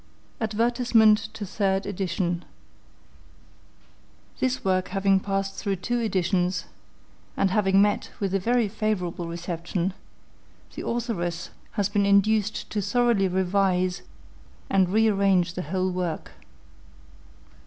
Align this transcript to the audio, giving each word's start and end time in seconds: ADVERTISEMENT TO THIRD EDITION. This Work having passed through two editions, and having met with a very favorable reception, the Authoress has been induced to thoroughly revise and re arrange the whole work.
ADVERTISEMENT 0.39 1.29
TO 1.31 1.45
THIRD 1.45 1.85
EDITION. 1.85 2.43
This 4.39 4.65
Work 4.65 4.87
having 4.87 5.19
passed 5.19 5.53
through 5.57 5.75
two 5.75 5.99
editions, 5.99 6.65
and 7.37 7.51
having 7.51 7.83
met 7.83 8.09
with 8.19 8.33
a 8.33 8.39
very 8.39 8.67
favorable 8.67 9.27
reception, 9.27 9.93
the 10.73 10.87
Authoress 10.87 11.51
has 11.73 11.87
been 11.87 12.07
induced 12.07 12.67
to 12.71 12.81
thoroughly 12.81 13.27
revise 13.27 14.01
and 14.71 14.89
re 14.89 15.07
arrange 15.07 15.53
the 15.53 15.61
whole 15.61 15.91
work. 15.91 16.31